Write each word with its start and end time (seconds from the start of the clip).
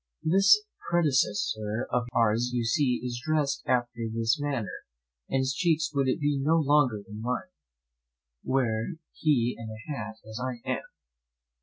"This 0.23 0.63
predecessor 0.89 1.87
of 1.91 2.07
ours, 2.11 2.49
you 2.51 2.63
see, 2.65 3.01
is 3.03 3.21
dressed 3.23 3.61
after 3.67 4.07
this 4.11 4.41
manner, 4.41 4.85
and 5.29 5.41
his 5.41 5.53
cheeks 5.53 5.93
would 5.93 6.05
be 6.05 6.39
no 6.41 6.55
larger 6.57 7.03
than 7.07 7.21
mine, 7.21 7.51
were 8.43 8.93
he 9.13 9.55
in 9.55 9.69
a 9.69 9.95
hat 9.95 10.15
as 10.27 10.39
I 10.43 10.67
am. 10.67 10.81